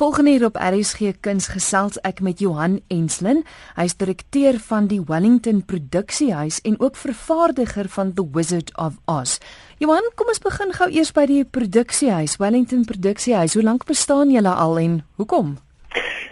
[0.00, 3.42] Volgende hier op RSG Kuns gesels ek met Johan Enslin.
[3.76, 9.36] Hy's direkteur van die Wellington Produksiehuis en ook vervaardiger van The Wizard of Oz.
[9.76, 13.58] Johan, kom ons begin gou eers by die produksiehuis, Wellington Produksiehuis.
[13.58, 15.58] Hoe lank bestaan julle al en hoekom?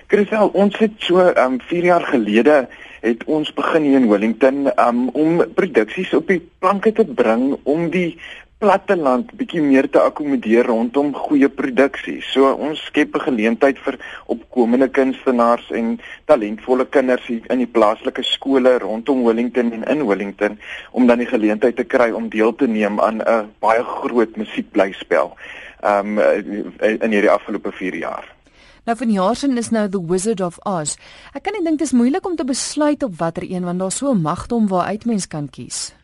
[0.09, 2.63] Christel, ons het so um 4 jaar gelede
[3.05, 7.91] het ons begin hier in Wellington um om produksies op die planke te bring om
[7.93, 8.15] die
[8.59, 12.19] platteland bietjie meer te akkommodeer rondom goeie produksie.
[12.27, 18.79] So ons skep 'n geleentheid vir opkomende kunstenaars en talentvolle kinders in die plaaslike skole
[18.79, 20.59] rondom Wellington en in Wellington
[20.93, 25.37] om dan die geleentheid te kry om deel te neem aan 'n baie groot musiekblyspel.
[25.85, 28.39] Um in hierdie afgelope 4 jaar.
[28.85, 30.97] Nou van Jaarsin is nou The Wizard of Oz.
[31.35, 33.97] Ek kan nie dink dit is moeilik om te besluit op watter een want daar's
[33.97, 35.98] so 'n magdom waaruit mens kan kies.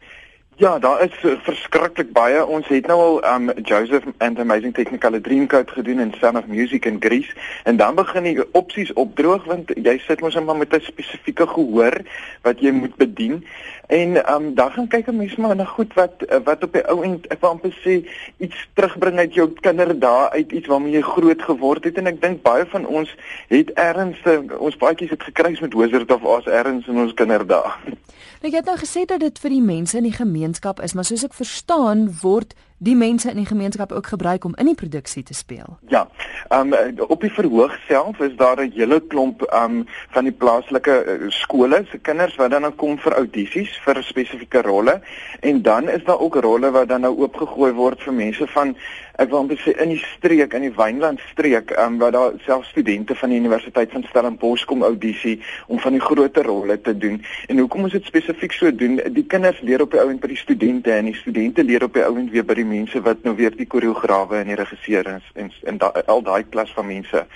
[0.57, 2.47] Ja, daar is verskriklik baie.
[2.47, 6.85] Ons het nou al um Joseph and Amazing Technicolor Dreamcoat gedoen en Sound of Music
[6.85, 10.80] in Greece en dan begin die opsies opdroog want jy sit mos net met 'n
[10.80, 11.99] spesifieke gehoor
[12.43, 13.45] wat jy moet bedien.
[13.87, 17.02] En um dan gaan kyk 'n mens maar na goed wat wat op die ou
[17.02, 18.07] end ek wil amper sê
[18.39, 22.43] iets terugbring uit jou kinderdae uit iets waarmee jy groot geword het en ek dink
[22.43, 23.16] baie van ons
[23.49, 24.23] het erns
[24.59, 27.71] ons baadjies het gekruis met Wizard of Oz erns in ons kinderdae.
[28.45, 30.43] Nou, jy het nou gesê dat dit vir die mense in die gemeenskap
[30.84, 34.67] is, maar soos ek verstaan word die mense in die gemeenskap ook gebruik om in
[34.67, 35.79] die produksie te speel.
[35.89, 36.09] Ja.
[36.49, 40.33] Ehm um, op die verhoog self is daar 'n hele klomp ehm um, van die
[40.33, 45.01] plaaslike uh, skole se kinders wat dan nou kom vir audisies vir spesifieke rolle
[45.41, 48.77] en dan is daar ook rolle wat dan nou oopgegooi word vir mense van
[49.15, 52.33] ek wil amper sê in die streek in die Wynland streek ehm um, waar daar
[52.45, 56.97] self studente van die Universiteit van Stellenbosch kom audisie om van die groter rolle te
[56.99, 57.23] doen.
[57.49, 59.01] En hoekom ons dit spesifiek so doen?
[59.13, 62.05] Die kinders leer op die ouend by die studente en die studente leer op die
[62.05, 65.53] ouend weer by die mense wat nou weer die koreograwe en die regisseur is en
[65.62, 67.26] en da, al daai klas van mense.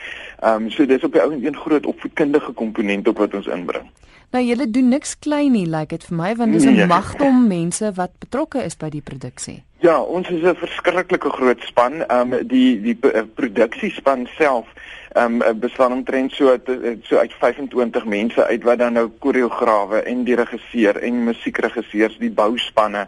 [0.40, 3.88] Ehm um, so dis op die ou een groot opvoedkundige komponent op wat ons inbring.
[4.30, 6.86] Nou julle doen niks klein nie, lyk like dit vir my want dis 'n nee.
[6.86, 9.62] magdom mense wat betrokke is by die produksie.
[9.81, 12.06] Ja, ons is 'n verskriklike groot span.
[12.06, 14.66] Ehm um, die die uh, produksiespan self
[15.12, 16.56] ehm um, bestaan omtrent so
[17.03, 22.31] so uit 25 mense uit wat dan nou koreograwe en die regisseur en musiekregisseurs, die
[22.31, 23.06] bouspanne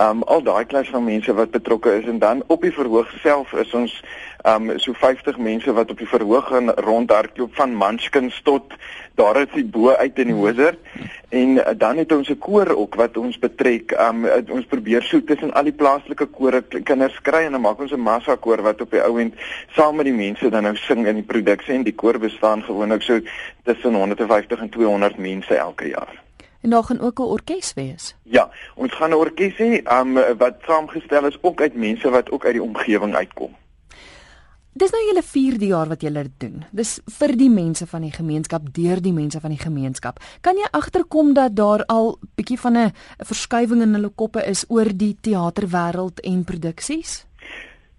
[0.00, 2.06] um al daai klas van mense wat betrokke is.
[2.06, 4.02] En dan op die verhoog self is ons
[4.46, 8.74] um so 50 mense wat op die verhoog gaan rondhardloop van manskens tot
[9.14, 10.78] daar is die bo uit in die hoser
[11.34, 15.24] en uh, dan het ons 'n koor ook wat ons betrek um ons probeer so
[15.24, 18.80] tussen al die plaaslike kore kinders kry en dan maak ons 'n massa koor wat
[18.80, 19.34] op die ou end
[19.76, 23.02] saam met die mense dan nou sing in die produksie en die koor bestaan gewoonlik
[23.02, 23.20] so
[23.64, 26.22] tussen 150 en 200 mense elke jaar
[26.64, 28.16] En daar gaan ook 'n orkes wees.
[28.22, 32.44] Ja, ons gaan 'n orkes hê um, wat saamgestel is ook uit mense wat ook
[32.44, 33.54] uit die omgewing uitkom.
[34.74, 36.64] Dis nou julle 4de jaar wat julle dit doen.
[36.74, 40.18] Dis vir die mense van die gemeenskap, deur die mense van die gemeenskap.
[40.42, 42.92] Kan jy agterkom dat daar al bietjie van 'n
[43.22, 47.24] verskywing in hulle koppe is oor die teaterwêreld en produksies?